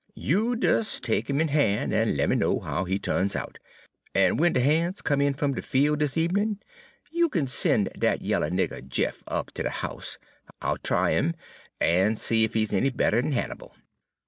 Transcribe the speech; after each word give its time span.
You 0.17 0.55
des 0.55 0.97
take 0.99 1.29
'im 1.29 1.39
in 1.39 1.49
han', 1.49 1.93
en 1.93 2.17
lemme 2.17 2.35
know 2.35 2.59
how 2.59 2.85
he 2.85 2.97
tu'ns 2.97 3.35
out. 3.35 3.59
En 4.15 4.31
w'en 4.35 4.51
de 4.51 4.59
han's 4.59 4.99
comes 4.99 5.21
in 5.23 5.35
fum 5.35 5.53
de 5.53 5.61
fiel' 5.61 5.95
dis 5.95 6.17
ebenin' 6.17 6.59
you 7.11 7.29
kin 7.29 7.45
sen' 7.45 7.87
dat 7.99 8.19
yaller 8.23 8.49
nigger 8.49 8.81
Jeff 8.87 9.21
up 9.27 9.53
ter 9.53 9.61
de 9.61 9.69
house. 9.69 10.17
I 10.59 10.71
'll 10.71 10.77
try 10.77 11.11
'im, 11.13 11.35
en 11.79 12.15
see 12.15 12.43
ef 12.43 12.55
he's 12.55 12.73
any 12.73 12.89
better 12.89 13.19
'n 13.19 13.31
Hannibal.' 13.33 13.75